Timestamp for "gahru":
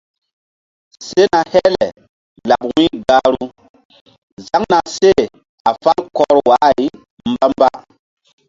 3.07-3.45